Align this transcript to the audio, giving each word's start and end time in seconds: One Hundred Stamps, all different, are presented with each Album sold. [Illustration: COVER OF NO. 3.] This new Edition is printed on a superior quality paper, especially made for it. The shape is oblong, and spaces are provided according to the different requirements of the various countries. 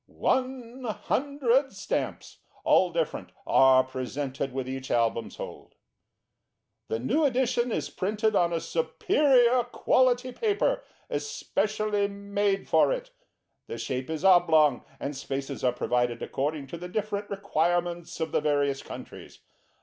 One 0.07 0.83
Hundred 0.85 1.71
Stamps, 1.73 2.39
all 2.63 2.91
different, 2.91 3.33
are 3.45 3.83
presented 3.83 4.51
with 4.51 4.67
each 4.67 4.89
Album 4.89 5.29
sold. 5.29 5.75
[Illustration: 6.89 6.89
COVER 6.89 6.95
OF 6.95 7.03
NO. 7.03 7.07
3.] 7.07 7.07
This 7.07 7.15
new 7.15 7.25
Edition 7.25 7.71
is 7.71 7.89
printed 7.91 8.35
on 8.35 8.51
a 8.51 8.59
superior 8.59 9.63
quality 9.65 10.31
paper, 10.31 10.83
especially 11.11 12.07
made 12.07 12.67
for 12.67 12.91
it. 12.91 13.11
The 13.67 13.77
shape 13.77 14.09
is 14.09 14.25
oblong, 14.25 14.83
and 14.99 15.15
spaces 15.15 15.63
are 15.63 15.71
provided 15.71 16.23
according 16.23 16.65
to 16.69 16.77
the 16.79 16.89
different 16.89 17.29
requirements 17.29 18.19
of 18.19 18.31
the 18.31 18.41
various 18.41 18.81
countries. 18.81 19.41